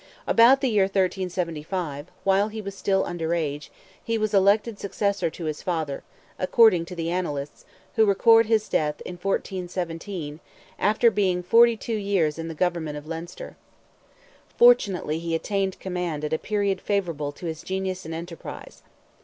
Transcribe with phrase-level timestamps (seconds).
[0.25, 6.01] About the year 1375—while he was still under age—he was elected successor to his father,
[6.39, 10.39] according to the Annalists, who record his death in 1417,
[10.79, 13.55] "after being forty two years in the government of Leinster."
[14.57, 18.81] Fortunately he attained command at a period favourable to his genius and enterprise.